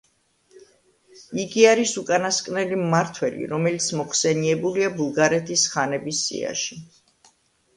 იგი 1.41 1.65
არის 1.71 1.91
უკანასკნელი 2.01 2.79
მმართველი, 2.85 3.45
რომელიც 3.53 3.91
მოხსენიებულია 3.99 4.91
ბულგარეთის 5.03 5.67
ხანების 5.75 6.27
სიაში. 6.31 6.81